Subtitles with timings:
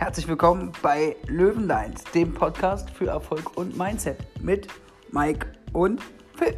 [0.00, 4.66] Herzlich willkommen bei Löwenlines, dem Podcast für Erfolg und Mindset mit
[5.12, 6.00] Mike und
[6.36, 6.56] Phil.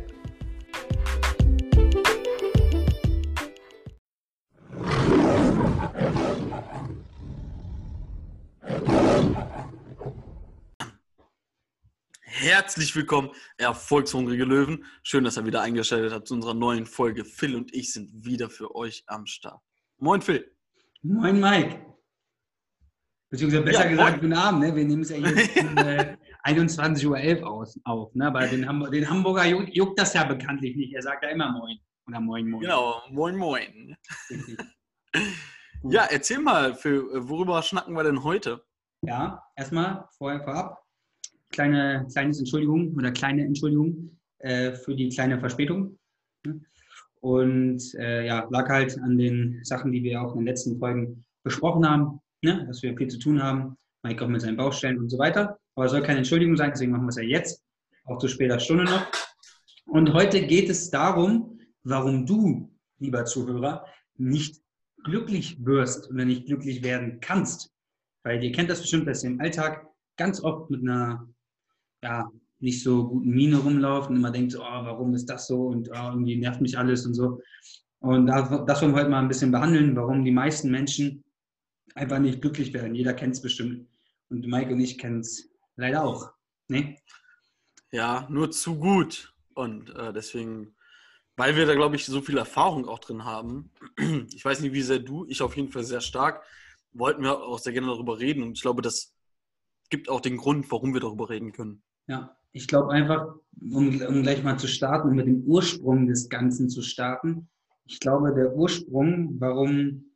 [12.21, 14.85] Herzlich willkommen, erfolgshungrige Löwen.
[15.03, 17.25] Schön, dass ihr wieder eingeschaltet habt zu unserer neuen Folge.
[17.25, 19.61] Phil und ich sind wieder für euch am Start.
[19.99, 20.49] Moin, Phil.
[21.03, 21.92] Moin, Mike.
[23.33, 24.61] Beziehungsweise besser ja, gesagt, guten Abend.
[24.61, 24.77] Ne?
[24.77, 28.15] Wir nehmen es ja jetzt um äh, 21.11 Uhr aus, auf.
[28.15, 28.27] Ne?
[28.27, 30.95] Aber den, Hamburg, den Hamburger juckt, juckt, das ja bekanntlich nicht.
[30.95, 31.79] Er sagt ja immer Moin.
[32.07, 32.61] Oder Moin, Moin.
[32.61, 33.97] Genau, Moin, Moin.
[35.85, 38.63] ja, erzähl mal, Phil, worüber schnacken wir denn heute?
[39.01, 40.83] Ja, erstmal vorher vorab
[41.53, 45.99] kleine, kleines Entschuldigung oder kleine Entschuldigung äh, für die kleine Verspätung.
[47.21, 51.25] Und äh, ja, lag halt an den Sachen, die wir auch in den letzten Folgen
[51.45, 52.65] besprochen haben, ne?
[52.67, 55.59] dass wir viel zu tun haben, Mike auch mit seinen Baustellen und so weiter.
[55.75, 57.63] Aber es soll keine Entschuldigung sein, deswegen machen wir es ja jetzt,
[58.05, 59.07] auch zu später Stunde noch.
[59.87, 63.87] Und heute geht es darum, warum du, lieber Zuhörer,
[64.17, 64.61] nicht
[65.05, 67.71] glücklich wirst oder nicht glücklich werden kannst.
[68.25, 69.87] Weil ihr kennt das bestimmt, dass ihr im Alltag
[70.17, 71.29] ganz oft mit einer
[72.03, 75.89] ja, nicht so guten Miene rumlaufen und immer denkt, oh, warum ist das so und
[75.91, 77.41] oh, irgendwie nervt mich alles und so.
[78.01, 81.23] Und das wollen wir heute mal ein bisschen behandeln, warum die meisten Menschen
[81.95, 82.95] einfach nicht glücklich werden.
[82.95, 83.87] Jeder kennt es bestimmt.
[84.29, 86.33] Und Mike und ich kennen es leider auch.
[86.69, 86.97] Ne?
[87.91, 89.35] Ja, nur zu gut.
[89.55, 90.75] Und äh, deswegen,
[91.37, 93.71] weil wir da, glaube ich, so viel Erfahrung auch drin haben,
[94.35, 96.43] ich weiß nicht, wie sehr du, ich auf jeden Fall sehr stark,
[96.93, 98.43] wollten wir auch sehr gerne darüber reden.
[98.43, 99.15] Und ich glaube, das
[99.91, 101.83] gibt auch den Grund, warum wir darüber reden können.
[102.07, 106.29] Ja, ich glaube einfach, um, um gleich mal zu starten, um mit dem Ursprung des
[106.29, 107.49] Ganzen zu starten.
[107.85, 110.12] Ich glaube, der Ursprung, warum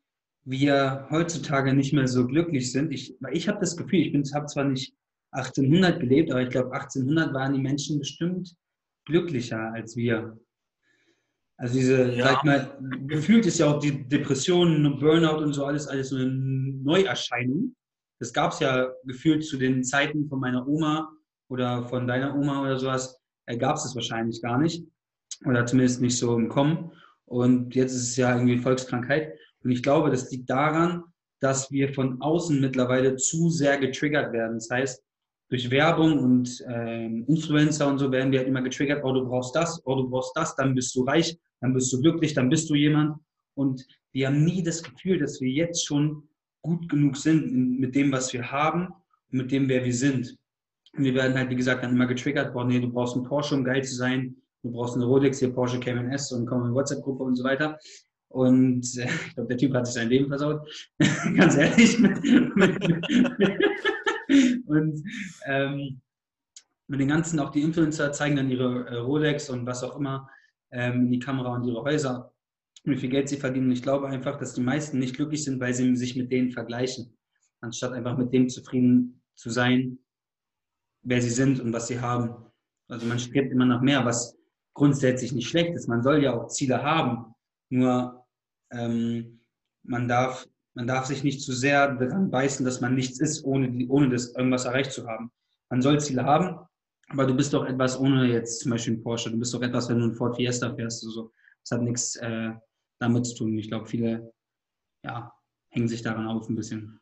[0.47, 4.64] wir heutzutage nicht mehr so glücklich sind, ich, ich habe das Gefühl, ich habe zwar
[4.64, 4.94] nicht
[5.33, 8.56] 1800 gelebt, aber ich glaube, 1800 waren die Menschen bestimmt
[9.06, 10.38] glücklicher als wir.
[11.59, 12.26] Also diese, ja.
[12.26, 16.26] sag mal, gefühlt ist ja auch die Depression, Burnout und so alles, alles so eine
[16.26, 17.75] Neuerscheinung.
[18.21, 21.10] Das gab es ja gefühlt zu den Zeiten von meiner Oma
[21.48, 24.87] oder von deiner Oma oder sowas, äh, gab es das wahrscheinlich gar nicht.
[25.44, 26.92] Oder zumindest nicht so im Kommen.
[27.25, 29.34] Und jetzt ist es ja irgendwie Volkskrankheit.
[29.66, 31.03] Und ich glaube, das liegt daran,
[31.41, 34.59] dass wir von außen mittlerweile zu sehr getriggert werden.
[34.59, 35.03] Das heißt,
[35.49, 39.56] durch Werbung und äh, Influencer und so werden wir halt immer getriggert, oh, du brauchst
[39.56, 42.71] das, oh, du brauchst das, dann bist du reich, dann bist du glücklich, dann bist
[42.71, 43.19] du jemand.
[43.54, 46.28] Und wir haben nie das Gefühl, dass wir jetzt schon
[46.62, 48.87] gut genug sind mit dem, was wir haben
[49.33, 50.37] und mit dem, wer wir sind.
[50.97, 53.56] Und wir werden halt, wie gesagt, dann immer getriggert, boah, nee, du brauchst einen Porsche,
[53.56, 54.37] um geil zu sein.
[54.62, 57.77] Du brauchst eine Rolex, hier Porsche Cayman S und komm in WhatsApp-Gruppe und so weiter.
[58.28, 60.69] Und äh, ich glaube, der Typ hat sich sein Leben versaut.
[61.37, 61.98] Ganz ehrlich.
[64.66, 65.03] und
[65.47, 66.00] ähm,
[66.88, 70.28] mit den ganzen, auch die Influencer zeigen dann ihre äh, Rolex und was auch immer
[70.70, 72.32] ähm, in die Kamera und ihre Häuser,
[72.84, 73.72] wie viel Geld sie verdienen.
[73.72, 77.16] Ich glaube einfach, dass die meisten nicht glücklich sind, weil sie sich mit denen vergleichen,
[77.60, 79.98] anstatt einfach mit dem zufrieden zu sein,
[81.03, 82.47] wer sie sind und was sie haben.
[82.88, 84.38] Also man strebt immer nach mehr, was
[84.75, 85.88] grundsätzlich nicht schlecht ist.
[85.88, 87.34] Man soll ja auch Ziele haben,
[87.71, 88.25] nur
[88.72, 89.41] ähm,
[89.82, 93.87] man, darf, man darf sich nicht zu sehr daran beißen, dass man nichts ist, ohne,
[93.88, 95.31] ohne das irgendwas erreicht zu haben.
[95.71, 96.59] Man soll Ziele haben,
[97.09, 99.31] aber du bist doch etwas ohne jetzt zum Beispiel ein Porsche.
[99.31, 101.04] Du bist doch etwas, wenn du ein Ford Fiesta fährst.
[101.04, 101.32] Also,
[101.62, 102.53] das hat nichts äh,
[103.00, 103.59] damit zu tun.
[103.59, 104.33] Ich glaube, viele
[105.04, 105.33] ja,
[105.71, 107.00] hängen sich daran auf ein bisschen.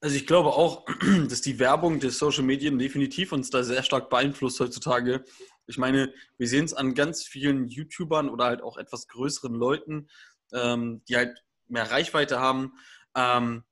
[0.00, 0.84] Also ich glaube auch,
[1.28, 5.24] dass die Werbung der Social Medien definitiv uns da sehr stark beeinflusst heutzutage.
[5.68, 10.08] Ich meine, wir sehen es an ganz vielen YouTubern oder halt auch etwas größeren Leuten,
[10.52, 12.72] ähm, die halt mehr Reichweite haben,
[13.14, 13.64] ähm,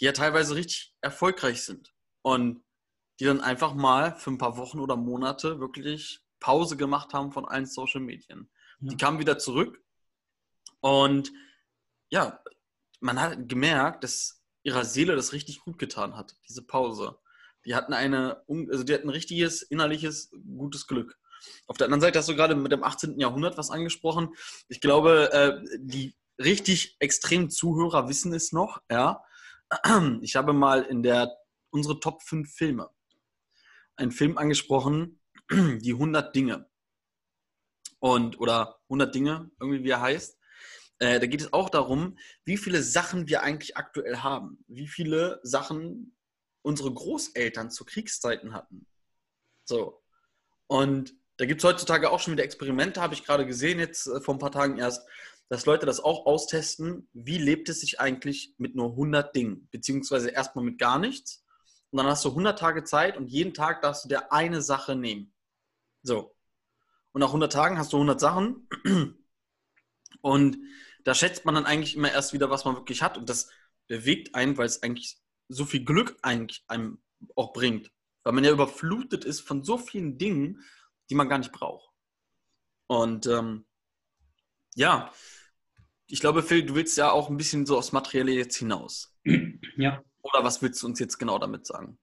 [0.00, 1.92] die ja teilweise richtig erfolgreich sind
[2.22, 2.64] und
[3.20, 7.44] die dann einfach mal für ein paar Wochen oder Monate wirklich Pause gemacht haben von
[7.44, 8.50] allen Social Medien.
[8.80, 8.90] Ja.
[8.90, 9.82] Die kamen wieder zurück
[10.80, 11.32] und
[12.10, 12.42] ja,
[13.00, 17.18] man hat gemerkt, dass ihrer Seele das richtig gut getan hat, diese Pause.
[17.64, 21.18] Die hatten eine, also die hatten ein richtiges innerliches gutes Glück.
[21.66, 23.18] Auf der anderen Seite hast du gerade mit dem 18.
[23.18, 24.34] Jahrhundert was angesprochen.
[24.68, 29.24] Ich glaube, äh, die richtig extremen Zuhörer wissen es noch, ja.
[30.20, 31.34] Ich habe mal in der
[31.70, 32.90] unsere Top 5 Filme
[33.96, 36.68] einen Film angesprochen, die 100 Dinge.
[38.00, 40.38] Und, oder 100 Dinge, irgendwie wie er heißt.
[40.98, 44.64] Äh, da geht es auch darum, wie viele Sachen wir eigentlich aktuell haben.
[44.66, 46.16] Wie viele Sachen
[46.62, 48.86] unsere Großeltern zu Kriegszeiten hatten.
[49.64, 50.02] So.
[50.66, 54.20] Und da gibt es heutzutage auch schon wieder Experimente, habe ich gerade gesehen, jetzt äh,
[54.20, 55.06] vor ein paar Tagen erst,
[55.48, 60.30] dass Leute das auch austesten, wie lebt es sich eigentlich mit nur 100 Dingen, beziehungsweise
[60.30, 61.44] erstmal mit gar nichts.
[61.90, 64.96] Und dann hast du 100 Tage Zeit und jeden Tag darfst du dir eine Sache
[64.96, 65.34] nehmen.
[66.02, 66.34] So.
[67.12, 68.66] Und nach 100 Tagen hast du 100 Sachen.
[70.22, 70.58] Und
[71.04, 73.18] da schätzt man dann eigentlich immer erst wieder, was man wirklich hat.
[73.18, 73.50] Und das
[73.88, 75.18] bewegt einen, weil es eigentlich
[75.48, 77.02] so viel Glück eigentlich einem
[77.36, 77.92] auch bringt.
[78.22, 80.62] Weil man ja überflutet ist von so vielen Dingen,
[81.10, 81.88] die man gar nicht braucht.
[82.86, 83.64] Und ähm,
[84.74, 85.10] ja,
[86.06, 89.16] ich glaube, Phil, du willst ja auch ein bisschen so aufs Materielle jetzt hinaus.
[89.76, 90.02] Ja.
[90.22, 91.98] Oder was willst du uns jetzt genau damit sagen?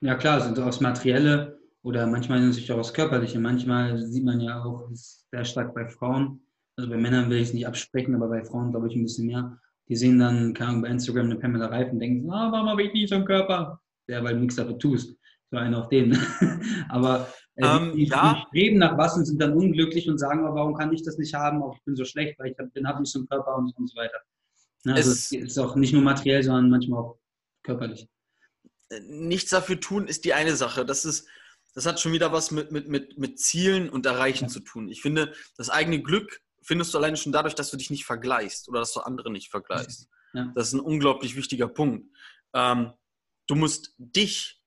[0.00, 3.38] Ja, klar, also aufs Materielle oder manchmal natürlich auch aufs Körperliche.
[3.38, 6.42] Manchmal sieht man ja auch sehr stark bei Frauen.
[6.76, 9.26] Also bei Männern will ich es nicht absprechen, aber bei Frauen glaube ich ein bisschen
[9.26, 9.58] mehr.
[9.88, 12.82] Die sehen dann, keine Ahnung, bei Instagram eine Pamela Reif und denken, ah, warum habe
[12.82, 13.80] ich nicht so einen Körper?
[14.08, 15.16] Ja, weil du nichts dafür tust.
[15.50, 16.18] So einer auf den.
[16.88, 17.28] aber
[17.58, 18.34] Ähm, die, die, ja.
[18.34, 21.16] die streben nach was und sind dann unglücklich und sagen, aber warum kann ich das
[21.18, 21.62] nicht haben?
[21.62, 23.74] Auch ich bin so schlecht, weil ich hab, bin, habe nicht so einen Körper und,
[23.76, 24.18] und so weiter.
[24.84, 27.18] Ne, also Es- es ist auch nicht nur materiell, sondern manchmal auch
[27.62, 28.08] körperlich.
[29.08, 30.84] nichts dafür tun ist die eine Sache.
[30.84, 31.26] Das ist,
[31.74, 34.48] das hat schon wieder was mit, mit, mit, mit Zielen und Erreichen Ja.
[34.50, 34.88] zu tun.
[34.88, 38.68] Ich finde, das eigene Glück findest du alleine schon dadurch, dass du dich nicht vergleichst
[38.68, 40.08] oder dass du andere nicht vergleichst.
[40.34, 40.52] Ja.
[40.54, 42.06] Das ist ein unglaublich wichtiger Punkt.
[42.54, 42.92] Ähm,
[43.46, 44.60] du musst dich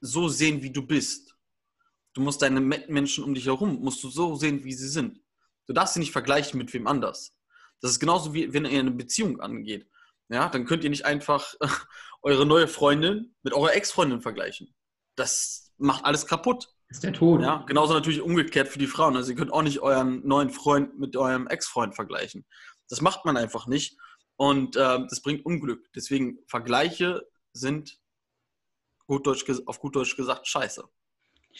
[0.00, 1.34] so sehen, wie du bist.
[2.14, 5.20] Du musst deine Mitmenschen um dich herum, musst du so sehen, wie sie sind.
[5.66, 7.36] Du darfst sie nicht vergleichen mit wem anders.
[7.80, 9.88] Das ist genauso wie wenn ihr eine Beziehung angeht.
[10.30, 11.54] Ja, dann könnt ihr nicht einfach
[12.22, 14.74] eure neue Freundin mit eurer Ex-Freundin vergleichen.
[15.16, 16.68] Das macht alles kaputt.
[16.88, 17.42] Das ist der Tod.
[17.42, 19.16] Ja, genauso natürlich umgekehrt für die Frauen.
[19.16, 22.46] Also ihr könnt auch nicht euren neuen Freund mit eurem Ex-Freund vergleichen.
[22.88, 23.98] Das macht man einfach nicht.
[24.36, 25.90] Und ähm, das bringt Unglück.
[25.94, 27.98] Deswegen Vergleiche sind
[29.06, 30.84] gut Deutsch, auf gut Deutsch gesagt scheiße.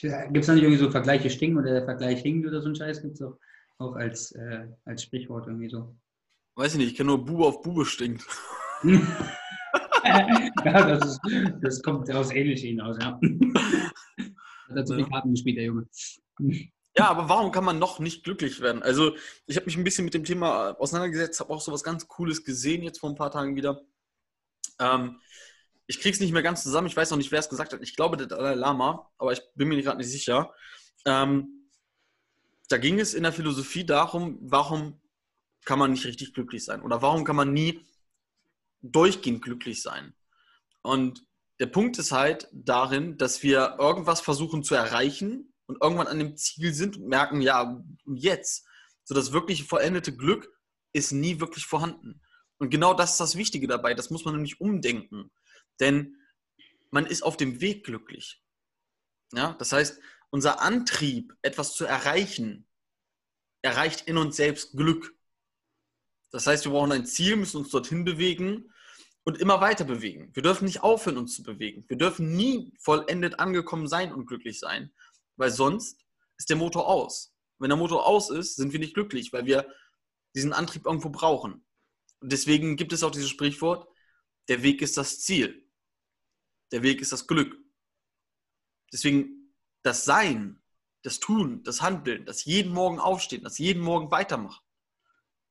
[0.01, 2.75] Gibt es da nicht irgendwie so Vergleiche stinken oder der Vergleich hinkt oder so ein
[2.75, 3.03] Scheiß?
[3.03, 3.39] Gibt es auch,
[3.79, 5.97] auch als, äh, als Sprichwort irgendwie so.
[6.57, 8.25] Weiß ich nicht, ich kenne nur Bube auf Bube stinkt.
[10.05, 11.21] ja, das, ist,
[11.61, 13.19] das kommt aus Ähnliche hinaus, ja.
[14.69, 15.13] Hat er zu viele Ja.
[15.13, 15.89] Karten gespielt, der Junge.
[16.97, 18.83] Ja, aber warum kann man noch nicht glücklich werden?
[18.83, 19.15] Also,
[19.47, 22.45] ich habe mich ein bisschen mit dem Thema auseinandergesetzt, habe auch so was ganz Cooles
[22.45, 23.83] gesehen jetzt vor ein paar Tagen wieder.
[24.81, 25.21] Ähm,
[25.89, 27.83] ich kriege es nicht mehr ganz zusammen, ich weiß noch nicht, wer es gesagt hat.
[27.83, 30.55] Ich glaube, der Dalai Lama, aber ich bin mir gerade nicht sicher.
[31.07, 31.71] Ähm,
[32.69, 35.01] da ging es in der Philosophie darum, warum
[35.65, 37.81] kann man nicht richtig glücklich sein oder warum kann man nie
[38.83, 40.15] durchgehend glücklich sein.
[40.83, 41.25] Und
[41.59, 46.37] der Punkt ist halt darin, dass wir irgendwas versuchen zu erreichen und irgendwann an dem
[46.37, 48.67] Ziel sind und merken, ja, jetzt.
[49.05, 50.53] So das wirkliche vollendete Glück
[50.93, 52.21] ist nie wirklich vorhanden.
[52.59, 53.95] Und genau das ist das Wichtige dabei.
[53.95, 55.31] Das muss man nämlich umdenken.
[55.81, 56.17] Denn
[56.91, 58.43] man ist auf dem Weg glücklich.
[59.33, 62.67] Ja, das heißt, unser Antrieb, etwas zu erreichen,
[63.63, 65.15] erreicht in uns selbst Glück.
[66.31, 68.73] Das heißt, wir brauchen ein Ziel, müssen uns dorthin bewegen
[69.25, 70.31] und immer weiter bewegen.
[70.35, 71.85] Wir dürfen nicht aufhören, uns zu bewegen.
[71.89, 74.93] Wir dürfen nie vollendet angekommen sein und glücklich sein,
[75.37, 76.05] weil sonst
[76.39, 77.35] ist der Motor aus.
[77.59, 79.67] Wenn der Motor aus ist, sind wir nicht glücklich, weil wir
[80.35, 81.65] diesen Antrieb irgendwo brauchen.
[82.21, 83.89] Und deswegen gibt es auch dieses Sprichwort,
[84.49, 85.68] der Weg ist das Ziel.
[86.73, 87.57] Der Weg ist das Glück.
[88.93, 90.61] Deswegen das Sein,
[91.03, 94.63] das Tun, das Handeln, das jeden Morgen aufstehen, das jeden Morgen weitermachen,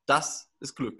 [0.05, 0.99] das ist Glück.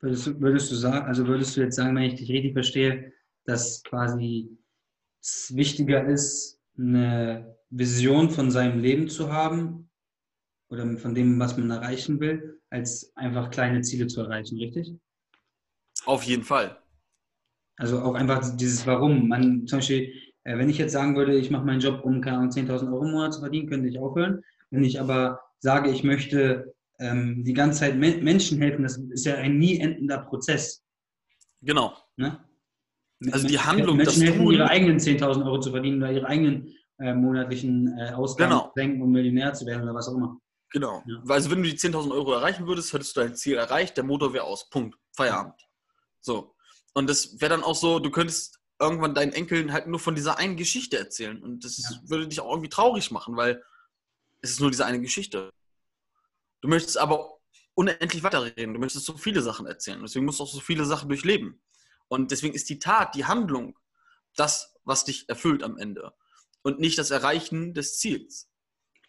[0.00, 3.12] Würdest du, würdest du sagen, also würdest du jetzt sagen, wenn ich dich richtig verstehe,
[3.44, 4.56] dass quasi
[5.20, 9.90] es wichtiger ist, eine Vision von seinem Leben zu haben
[10.68, 14.94] oder von dem, was man erreichen will, als einfach kleine Ziele zu erreichen, richtig?
[16.04, 16.80] Auf jeden Fall.
[17.78, 19.28] Also auch einfach dieses Warum.
[19.28, 20.12] Man, zum Beispiel,
[20.44, 23.04] äh, wenn ich jetzt sagen würde, ich mache meinen Job, um keine Ahnung, 10.000 Euro
[23.04, 24.42] im Monat zu verdienen, könnte ich aufhören.
[24.70, 29.24] Wenn ich aber sage, ich möchte ähm, die ganze Zeit Men Menschen helfen, das ist
[29.24, 30.84] ja ein nie endender Prozess.
[31.62, 31.96] Genau.
[32.16, 32.38] Ne?
[33.32, 34.54] Also die Menschen- Handlung, Menschen helfen, Tun.
[34.54, 38.64] ihre eigenen 10.000 Euro zu verdienen oder ihre eigenen äh, monatlichen äh, Ausgaben Genau.
[38.66, 40.36] zu senken, um Millionär zu werden oder was auch immer.
[40.72, 41.02] Genau.
[41.06, 41.16] Ja.
[41.22, 44.04] Weil Also wenn du die 10.000 Euro erreichen würdest, hättest du dein Ziel erreicht, der
[44.04, 44.68] Motor wäre aus.
[44.68, 44.96] Punkt.
[45.16, 45.54] Feierabend.
[46.20, 46.54] So.
[46.94, 50.38] Und das wäre dann auch so, du könntest irgendwann deinen Enkeln halt nur von dieser
[50.38, 51.42] einen Geschichte erzählen.
[51.42, 52.00] Und das Ja.
[52.04, 53.62] würde dich auch irgendwie traurig machen, weil
[54.40, 55.50] es ist nur diese eine Geschichte.
[56.60, 57.38] Du möchtest aber
[57.74, 58.74] unendlich weiterreden.
[58.74, 60.00] Du möchtest so viele Sachen erzählen.
[60.00, 61.60] Deswegen musst du auch so viele Sachen durchleben.
[62.08, 63.78] Und deswegen ist die Tat, die Handlung,
[64.36, 66.14] das, was dich erfüllt am Ende.
[66.62, 68.50] Und nicht das Erreichen des Ziels.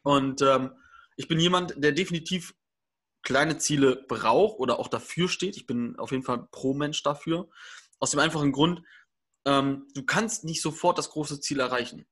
[0.03, 0.71] Und ähm,
[1.15, 2.55] ich bin jemand, der definitiv
[3.23, 5.57] kleine Ziele braucht oder auch dafür steht.
[5.57, 7.49] Ich bin auf jeden Fall pro Mensch dafür.
[7.99, 8.81] Aus dem einfachen Grund,
[9.45, 12.05] ähm, du kannst nicht sofort das große Ziel erreichen.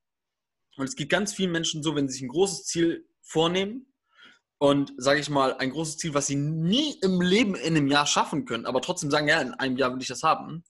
[0.76, 3.88] Und es geht ganz vielen Menschen so, wenn sie sich ein großes Ziel vornehmen,
[4.58, 8.06] und, sage ich mal, ein großes Ziel, was sie nie im Leben in einem Jahr
[8.06, 10.64] schaffen können, aber trotzdem sagen, ja, in einem Jahr will ich das haben.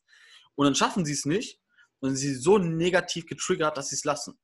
[0.54, 1.60] Und dann schaffen sie es nicht
[2.00, 4.38] und sie sind so negativ getriggert, dass sie es lassen.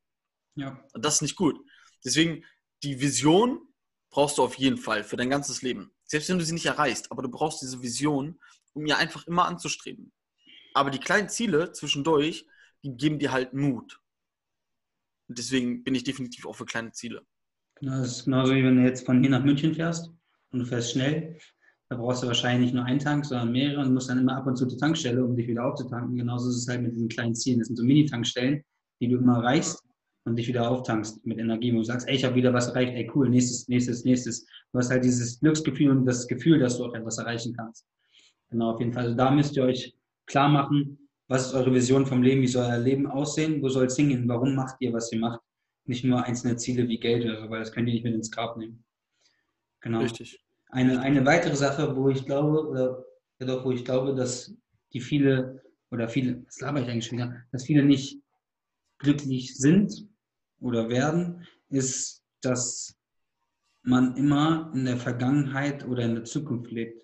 [0.57, 0.83] Ja.
[0.95, 1.59] Und das ist nicht gut.
[2.05, 2.45] Deswegen,
[2.83, 3.61] die Vision
[4.15, 5.91] brauchst du auf jeden Fall für dein ganzes Leben.
[6.05, 8.39] Selbst wenn du sie nicht erreichst, aber du brauchst diese Vision,
[8.73, 10.13] um ihr einfach immer anzustreben.
[10.73, 12.47] Aber die kleinen Ziele zwischendurch,
[12.85, 14.01] die geben dir halt Mut.
[15.27, 17.27] Und deswegen bin ich definitiv auch für kleine Ziele.
[17.81, 20.13] Genau, das ist genauso wie wenn du jetzt von hier nach München fährst
[20.53, 21.37] und du fährst schnell.
[21.89, 24.47] Da brauchst du wahrscheinlich nicht nur einen Tank, sondern mehrere und musst dann immer ab
[24.47, 26.15] und zu zur Tankstelle, um dich wieder aufzutanken.
[26.15, 27.59] Genauso ist es halt mit diesen kleinen Zielen.
[27.59, 28.63] Das sind so Mini-Tankstellen,
[29.01, 29.83] die du immer erreichst
[30.25, 31.71] und dich wieder auftankst mit Energie.
[31.71, 34.47] Und du sagst, ey, ich habe wieder was erreicht, ey, cool, nächstes, nächstes, nächstes.
[34.73, 37.87] Du hast halt dieses Glücksgefühl und das Gefühl, dass du auch etwas erreichen kannst.
[38.51, 39.05] Genau, auf jeden Fall.
[39.05, 39.95] Also da müsst ihr euch
[40.27, 43.87] klar machen, was ist eure Vision vom Leben, wie soll euer Leben aussehen, wo soll
[43.87, 45.41] es hingehen, warum macht ihr, was ihr macht
[45.87, 48.31] nicht nur einzelne Ziele wie Geld oder so, weil das könnt ihr nicht mit ins
[48.31, 48.85] Grab nehmen.
[49.81, 50.01] Genau.
[50.01, 50.41] Richtig.
[50.69, 53.05] Eine, eine weitere Sache, wo ich glaube, oder
[53.39, 54.55] ja doch, wo ich glaube, dass
[54.93, 58.21] die viele, oder viele, das laber ich eigentlich schon wieder, dass viele nicht
[58.99, 60.09] glücklich sind
[60.65, 62.97] oder werden, ist, dass
[63.83, 67.03] man immer in der Vergangenheit oder in der Zukunft lebt.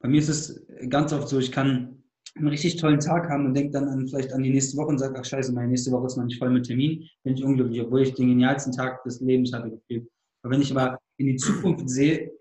[0.00, 2.02] Bei mir ist es ganz oft so, ich kann
[2.36, 4.98] einen richtig tollen Tag haben und denke dann an, vielleicht an die nächste Woche und
[4.98, 7.80] sage, ach scheiße, meine nächste Woche ist noch nicht voll mit Termin, bin ich unglücklich,
[7.80, 10.08] obwohl ich den genialsten Tag des Lebens hatte gefühlt.
[10.42, 12.32] Aber wenn ich aber in die Zukunft sehe,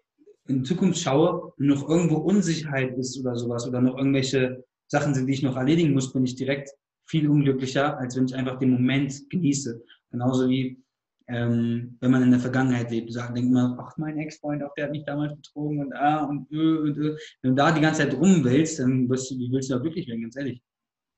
[0.48, 5.14] in die Zukunft schaue und noch irgendwo Unsicherheit ist oder sowas oder noch irgendwelche Sachen
[5.14, 6.70] sind, die ich noch erledigen muss, bin ich direkt
[7.06, 9.84] viel unglücklicher, als wenn ich einfach den Moment genieße.
[10.14, 10.84] Genauso wie
[11.28, 14.86] ähm, wenn man in der Vergangenheit lebt, sagt, denkt man, ach, mein Ex-Freund, auch der
[14.86, 17.18] hat mich damals betrogen und ah und ö und ö.
[17.42, 19.80] Wenn du da die ganze Zeit rum willst, dann wirst du, wie willst du da
[19.80, 20.62] glücklich werden, ganz ehrlich.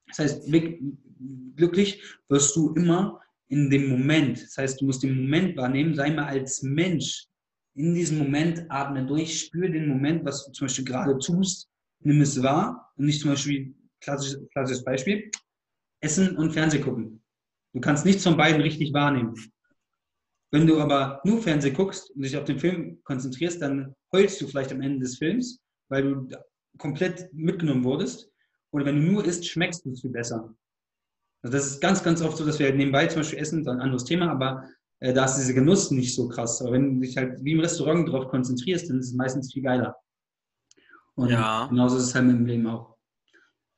[0.08, 0.52] Das heißt,
[1.56, 4.44] glücklich wirst du immer in dem Moment.
[4.44, 7.28] Das heißt, du musst den Moment wahrnehmen, sei mal als Mensch
[7.74, 11.68] in diesem Moment, atme durch, spür den Moment, was du zum Beispiel gerade tust,
[12.02, 15.30] nimm es wahr und nicht zum Beispiel, klassisches, klassisches Beispiel,
[16.02, 17.25] Essen und Fernseh gucken.
[17.76, 19.36] Du kannst nichts von beiden richtig wahrnehmen.
[20.50, 24.48] Wenn du aber nur Fernsehen guckst und dich auf den Film konzentrierst, dann heulst du
[24.48, 26.30] vielleicht am Ende des Films, weil du
[26.78, 28.32] komplett mitgenommen wurdest.
[28.72, 30.56] Oder wenn du nur isst, schmeckst du es viel besser.
[31.42, 33.82] Also das ist ganz, ganz oft so, dass wir halt nebenbei zum Beispiel essen, ein
[33.82, 34.70] anderes Thema, aber
[35.02, 36.62] äh, da ist dieser Genuss nicht so krass.
[36.62, 39.64] Aber wenn du dich halt wie im Restaurant darauf konzentrierst, dann ist es meistens viel
[39.64, 39.98] geiler.
[41.16, 41.68] Und ja.
[41.68, 42.96] genauso ist es halt mit dem Leben auch.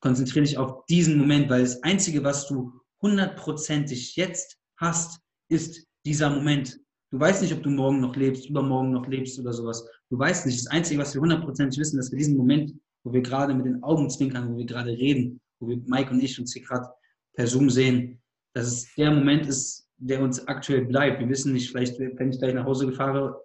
[0.01, 6.29] Konzentriere dich auf diesen Moment, weil das Einzige, was du hundertprozentig jetzt hast, ist dieser
[6.29, 6.79] Moment.
[7.11, 9.87] Du weißt nicht, ob du morgen noch lebst, übermorgen noch lebst oder sowas.
[10.09, 10.59] Du weißt nicht.
[10.59, 12.73] Das Einzige, was wir hundertprozentig wissen, dass wir diesen Moment,
[13.03, 16.21] wo wir gerade mit den Augen zwinkern, wo wir gerade reden, wo wir Mike und
[16.21, 16.89] ich uns hier gerade
[17.33, 18.21] per Zoom sehen,
[18.53, 21.19] dass es der Moment ist, der uns aktuell bleibt.
[21.19, 23.39] Wir wissen nicht, vielleicht, wenn ich gleich nach Hause fahre,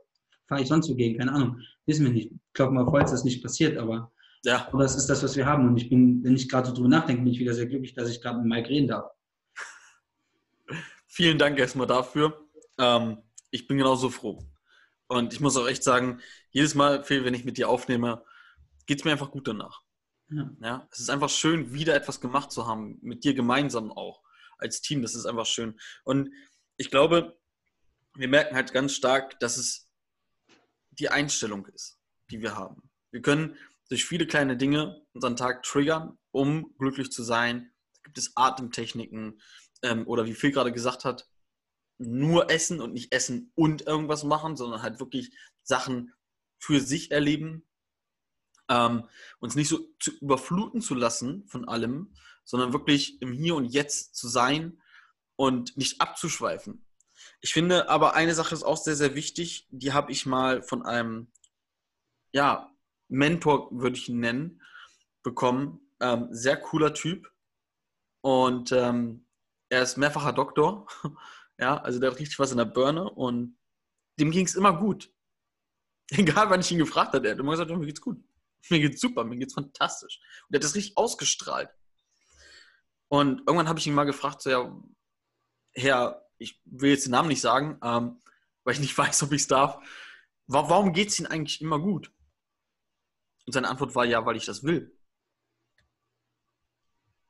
[0.48, 1.60] fahre ich sonst wo gehen, keine Ahnung.
[1.86, 2.32] Wissen wir nicht.
[2.52, 4.12] Klopfen wir auf Holz, dass nicht passiert, aber
[4.44, 4.68] ja.
[4.72, 5.66] das ist das, was wir haben.
[5.68, 8.10] Und ich bin, wenn ich gerade so drüber nachdenke, bin ich wieder sehr glücklich, dass
[8.10, 9.10] ich gerade mit Mike reden darf.
[11.14, 12.48] Vielen Dank erstmal dafür.
[12.78, 14.48] Ähm, ich bin genauso froh.
[15.08, 18.24] Und ich muss auch echt sagen, jedes Mal, Phil, wenn ich mit dir aufnehme,
[18.86, 19.82] geht es mir einfach gut danach.
[20.30, 20.50] Ja.
[20.62, 20.88] ja.
[20.90, 24.22] Es ist einfach schön, wieder etwas gemacht zu haben, mit dir gemeinsam auch,
[24.56, 25.02] als Team.
[25.02, 25.78] Das ist einfach schön.
[26.04, 26.30] Und
[26.78, 27.38] ich glaube,
[28.14, 29.90] wir merken halt ganz stark, dass es
[30.92, 32.00] die Einstellung ist,
[32.30, 32.88] die wir haben.
[33.10, 33.58] Wir können
[33.90, 37.70] durch viele kleine Dinge unseren Tag triggern, um glücklich zu sein.
[37.96, 39.42] Da gibt es Atemtechniken
[39.82, 41.28] ähm, oder wie Phil gerade gesagt hat,
[41.98, 45.30] nur essen und nicht essen und irgendwas machen, sondern halt wirklich
[45.62, 46.12] Sachen
[46.58, 47.66] für sich erleben,
[48.68, 49.08] ähm,
[49.40, 54.14] uns nicht so zu überfluten zu lassen von allem, sondern wirklich im Hier und Jetzt
[54.14, 54.80] zu sein
[55.36, 56.84] und nicht abzuschweifen.
[57.40, 60.84] Ich finde aber eine Sache ist auch sehr, sehr wichtig, die habe ich mal von
[60.84, 61.30] einem,
[62.32, 62.72] ja,
[63.08, 64.62] Mentor, würde ich ihn nennen,
[65.22, 65.80] bekommen.
[66.00, 67.30] Ähm, sehr cooler Typ.
[68.22, 69.26] Und ähm,
[69.72, 70.86] er ist mehrfacher Doktor
[71.58, 73.56] Ja, also der hat richtig was in der Birne und
[74.18, 75.12] dem ging es immer gut.
[76.10, 78.22] Egal, wann ich ihn gefragt habe, er hat immer gesagt, mir geht's gut.
[78.70, 80.20] Mir geht's super, mir geht's fantastisch.
[80.46, 81.68] Und er hat das richtig ausgestrahlt.
[83.08, 84.82] Und irgendwann habe ich ihn mal gefragt, so, ja,
[85.74, 88.20] Herr, ich will jetzt den Namen nicht sagen, ähm,
[88.62, 89.84] weil ich nicht weiß, ob ich es darf.
[90.46, 92.12] Warum geht es Ihnen eigentlich immer gut?
[93.44, 94.96] Und seine Antwort war ja, weil ich das will.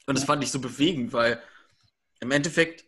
[0.06, 1.42] Und das fand ich so bewegend, weil
[2.22, 2.86] im Endeffekt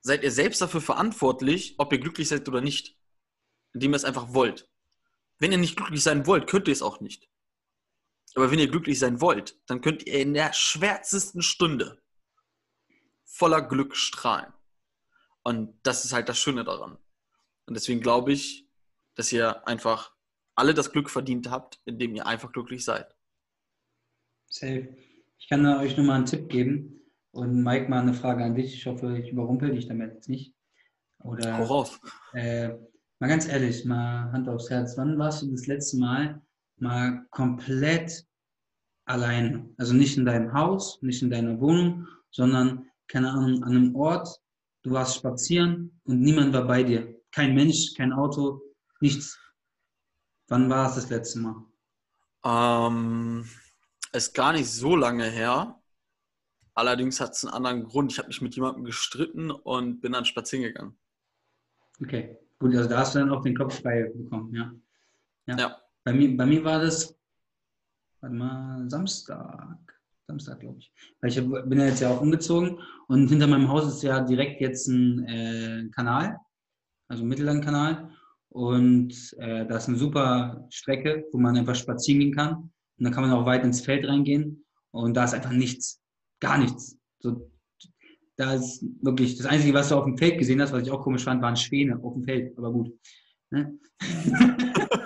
[0.00, 2.96] seid ihr selbst dafür verantwortlich, ob ihr glücklich seid oder nicht.
[3.74, 4.70] Indem ihr es einfach wollt.
[5.38, 7.28] Wenn ihr nicht glücklich sein wollt, könnt ihr es auch nicht.
[8.34, 12.00] Aber wenn ihr glücklich sein wollt, dann könnt ihr in der schwärzesten Stunde
[13.24, 14.52] voller Glück strahlen.
[15.42, 16.98] Und das ist halt das Schöne daran.
[17.66, 18.68] Und deswegen glaube ich,
[19.16, 20.14] dass ihr einfach
[20.54, 23.12] alle das Glück verdient habt, indem ihr einfach glücklich seid.
[24.46, 24.96] Safe.
[25.38, 26.97] Ich kann euch nur mal einen Tipp geben.
[27.32, 28.74] Und Mike, mal eine Frage an dich.
[28.74, 30.54] Ich hoffe, ich überrumpel dich damit jetzt nicht.
[31.22, 32.00] Oder, raus.
[32.32, 32.68] Äh,
[33.18, 34.96] mal ganz ehrlich, mal Hand aufs Herz.
[34.96, 36.42] Wann warst du das letzte Mal
[36.76, 38.24] mal komplett
[39.04, 39.68] alleine?
[39.76, 44.28] Also nicht in deinem Haus, nicht in deiner Wohnung, sondern, keine Ahnung, an einem Ort.
[44.82, 47.14] Du warst spazieren und niemand war bei dir.
[47.32, 48.62] Kein Mensch, kein Auto,
[49.00, 49.38] nichts.
[50.46, 51.64] Wann war es das letzte Mal?
[52.44, 53.44] Ähm,
[54.12, 55.77] ist gar nicht so lange her.
[56.78, 58.12] Allerdings hat es einen anderen Grund.
[58.12, 60.96] Ich habe mich mit jemandem gestritten und bin dann spazieren gegangen.
[62.00, 64.72] Okay, gut, also da hast du dann auch den Kopf frei bekommen, ja.
[65.46, 65.58] Ja.
[65.58, 65.76] ja.
[66.04, 67.18] Bei, mir, bei mir war das,
[68.20, 69.76] warte mal, Samstag.
[70.28, 70.92] Samstag, glaube ich.
[71.20, 71.36] Weil ich
[71.68, 75.26] bin ja jetzt ja auch umgezogen und hinter meinem Haus ist ja direkt jetzt ein
[75.26, 76.38] äh, Kanal,
[77.08, 78.08] also ein Mittellandkanal.
[78.50, 82.54] Und äh, da ist eine super Strecke, wo man einfach spazieren gehen kann.
[82.98, 84.64] Und dann kann man auch weit ins Feld reingehen.
[84.92, 86.00] Und da ist einfach nichts.
[86.40, 86.96] Gar nichts.
[87.20, 87.50] So,
[88.36, 91.02] da ist wirklich das Einzige, was du auf dem Feld gesehen hast, was ich auch
[91.02, 92.56] komisch fand, waren Schwäne auf dem Feld.
[92.56, 92.92] Aber gut.
[93.50, 93.78] Ne?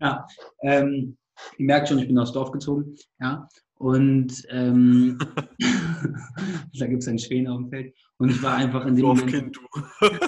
[0.00, 0.26] ja.
[0.62, 1.16] Ähm,
[1.56, 2.94] ihr merkt schon, ich bin aufs Dorf gezogen.
[3.18, 3.48] Ja.
[3.78, 5.18] Und ähm,
[6.78, 7.94] da gibt es einen Schwäne auf dem Feld.
[8.18, 9.58] Und ich war einfach in dem Dorfkind,
[10.00, 10.20] Moment.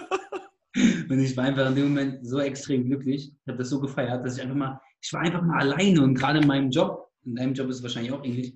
[1.11, 3.33] Und ich war einfach in dem Moment so extrem glücklich.
[3.33, 6.15] Ich habe das so gefeiert, dass ich einfach mal, ich war einfach mal alleine und
[6.15, 8.55] gerade in meinem Job, in deinem Job ist es wahrscheinlich auch ähnlich,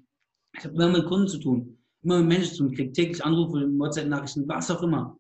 [0.57, 3.67] ich habe immer mit Kunden zu tun, immer mit Menschen zu tun, kriege täglich Anrufe,
[3.79, 5.19] WhatsApp-Nachrichten, was auch immer.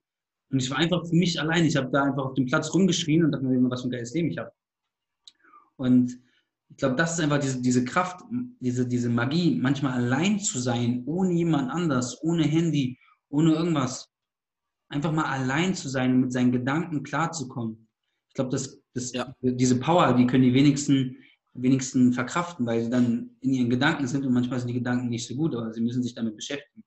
[0.51, 1.65] Und ich war einfach für mich allein.
[1.65, 4.15] Ich habe da einfach auf dem Platz rumgeschrien und dachte mir, was für ein geiles
[4.15, 4.51] Leben ich habe.
[5.77, 6.19] Und
[6.69, 8.21] ich glaube, das ist einfach diese, diese Kraft,
[8.61, 14.11] diese, diese Magie, manchmal allein zu sein, ohne jemand anders, ohne Handy, ohne irgendwas
[14.89, 17.89] einfach mal allein zu sein und mit seinen Gedanken klarzukommen.
[18.29, 19.35] Ich glaube, das, das, ja.
[19.41, 21.17] diese Power, die können die wenigsten,
[21.55, 25.27] wenigsten verkraften, weil sie dann in ihren Gedanken sind und manchmal sind die Gedanken nicht
[25.27, 26.85] so gut, aber sie müssen sich damit beschäftigen.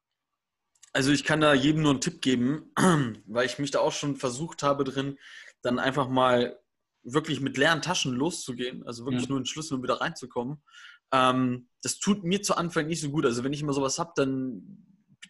[0.94, 2.72] Also ich kann da jedem nur einen Tipp geben,
[3.26, 5.18] weil ich mich da auch schon versucht habe drin,
[5.62, 6.60] dann einfach mal
[7.04, 9.30] wirklich mit leeren Taschen loszugehen, also wirklich ja.
[9.30, 10.64] nur in Schlüssel und wieder reinzukommen.
[11.12, 13.26] Ähm, das tut mir zu Anfang nicht so gut.
[13.26, 14.86] Also wenn ich immer sowas habe, dann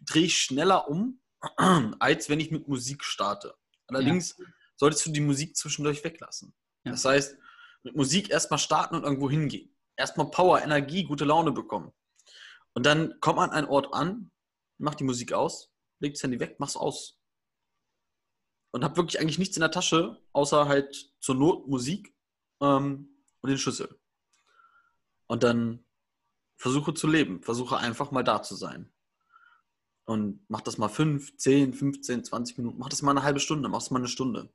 [0.05, 1.19] drehe ich schneller um
[1.99, 3.55] als wenn ich mit Musik starte.
[3.87, 4.45] Allerdings ja.
[4.75, 6.53] solltest du die Musik zwischendurch weglassen.
[6.85, 6.91] Ja.
[6.91, 7.37] Das heißt,
[7.83, 9.75] mit Musik erstmal starten und irgendwo hingehen.
[9.95, 11.91] Erstmal Power, Energie, gute Laune bekommen.
[12.73, 14.31] Und dann kommt man an einen Ort an,
[14.77, 17.19] macht die Musik aus, legt das Handy weg, mach's aus.
[18.71, 22.15] Und hab wirklich eigentlich nichts in der Tasche, außer halt zur Not Musik
[22.61, 23.99] ähm, und den Schlüssel.
[25.27, 25.85] Und dann
[26.57, 28.91] versuche zu leben, versuche einfach mal da zu sein
[30.05, 33.69] und mach das mal 5, 10, 15, 20 Minuten, mach das mal eine halbe Stunde,
[33.69, 34.53] mach das mal eine Stunde.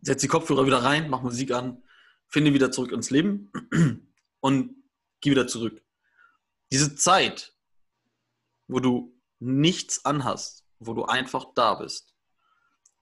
[0.00, 1.82] Setz die Kopfhörer wieder rein, mach Musik an,
[2.26, 3.52] finde wieder zurück ins Leben
[4.40, 4.74] und
[5.20, 5.82] geh wieder zurück.
[6.70, 7.54] Diese Zeit,
[8.66, 12.14] wo du nichts anhast, wo du einfach da bist,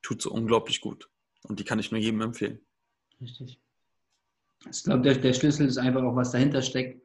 [0.03, 1.11] tut so unglaublich gut.
[1.43, 2.61] Und die kann ich nur jedem empfehlen.
[3.21, 3.61] Richtig.
[4.71, 7.03] Ich glaube, der, der Schlüssel ist einfach auch, was dahinter steckt,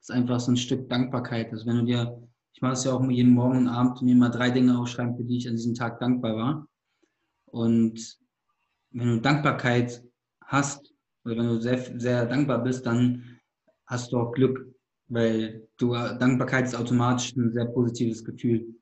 [0.00, 1.52] ist einfach so ein Stück Dankbarkeit.
[1.52, 4.28] Also wenn du dir ich mache es ja auch jeden Morgen und Abend, mir mal
[4.28, 6.68] drei Dinge aufschreiben, für die ich an diesem Tag dankbar war.
[7.46, 8.18] Und
[8.90, 10.04] wenn du Dankbarkeit
[10.44, 10.92] hast,
[11.24, 13.38] oder wenn du sehr, sehr dankbar bist, dann
[13.86, 14.74] hast du auch Glück,
[15.08, 18.74] weil du, Dankbarkeit ist automatisch ein sehr positives Gefühl.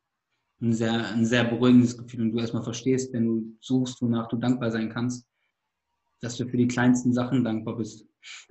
[0.60, 2.22] Ein sehr, ein sehr beruhigendes Gefühl.
[2.22, 5.26] Und du erstmal verstehst, wenn du suchst, wonach du dankbar sein kannst,
[6.20, 8.06] dass du für die kleinsten Sachen dankbar bist.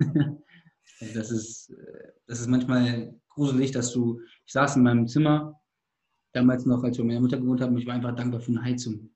[1.00, 1.72] das, ist,
[2.26, 5.60] das ist manchmal gruselig, dass du, ich saß in meinem Zimmer,
[6.32, 8.52] damals noch, als ich bei meiner Mutter gewohnt habe, und ich war einfach dankbar für
[8.52, 9.10] eine Heizung.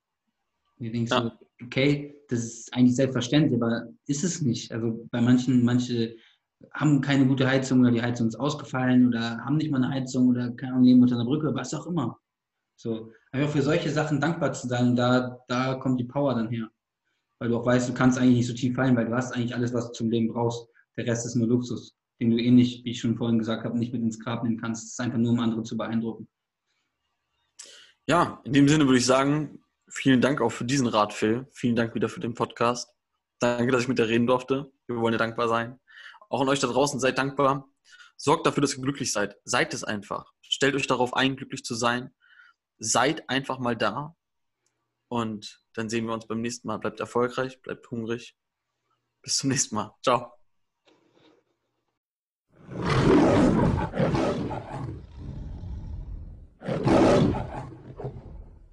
[0.78, 1.22] Und ich denke ja.
[1.22, 1.30] so,
[1.64, 4.72] okay, das ist eigentlich selbstverständlich, aber ist es nicht.
[4.72, 6.16] Also bei manchen, manche
[6.72, 10.28] haben keine gute Heizung oder die Heizung ist ausgefallen oder haben nicht mal eine Heizung
[10.28, 12.18] oder keine Ahnung, leben unter einer Brücke, was auch immer.
[12.76, 16.68] So, einfach für solche Sachen dankbar zu sein, da, da kommt die Power dann her.
[17.38, 19.54] Weil du auch weißt, du kannst eigentlich nicht so tief fallen, weil du hast eigentlich
[19.54, 20.68] alles, was du zum Leben brauchst.
[20.96, 23.92] Der Rest ist nur Luxus den du eh wie ich schon vorhin gesagt habe, nicht
[23.92, 24.84] mit ins Grab nehmen kannst.
[24.84, 26.28] Es ist einfach nur, um andere zu beeindrucken.
[28.06, 29.61] Ja, in dem Sinne würde ich sagen,
[29.92, 31.46] vielen Dank auch für diesen Rat, Phil.
[31.52, 32.90] Vielen Dank wieder für den Podcast.
[33.38, 34.72] Danke, dass ich mit dir reden durfte.
[34.86, 35.78] Wir wollen dir dankbar sein.
[36.30, 37.68] Auch an euch da draußen, seid dankbar.
[38.16, 39.36] Sorgt dafür, dass ihr glücklich seid.
[39.44, 40.32] Seid es einfach.
[40.40, 42.14] Stellt euch darauf ein, glücklich zu sein.
[42.78, 44.16] Seid einfach mal da.
[45.08, 46.78] Und dann sehen wir uns beim nächsten Mal.
[46.78, 48.36] Bleibt erfolgreich, bleibt hungrig.
[49.22, 49.94] Bis zum nächsten Mal.
[50.02, 50.32] Ciao.